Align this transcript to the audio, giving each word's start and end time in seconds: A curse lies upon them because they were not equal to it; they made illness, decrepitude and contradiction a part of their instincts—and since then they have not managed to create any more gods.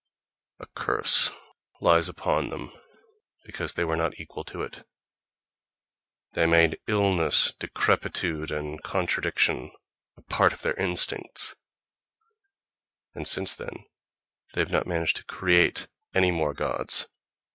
A 0.59 0.65
curse 0.65 1.29
lies 1.79 2.09
upon 2.09 2.49
them 2.49 2.71
because 3.45 3.75
they 3.75 3.85
were 3.85 3.95
not 3.95 4.19
equal 4.19 4.43
to 4.45 4.63
it; 4.63 4.83
they 6.33 6.47
made 6.47 6.79
illness, 6.87 7.53
decrepitude 7.59 8.49
and 8.49 8.81
contradiction 8.81 9.69
a 10.17 10.23
part 10.23 10.53
of 10.53 10.63
their 10.63 10.73
instincts—and 10.73 11.59
since 13.27 13.53
then 13.53 13.85
they 14.55 14.61
have 14.61 14.71
not 14.71 14.87
managed 14.87 15.17
to 15.17 15.25
create 15.25 15.87
any 16.15 16.31
more 16.31 16.55
gods. 16.55 17.05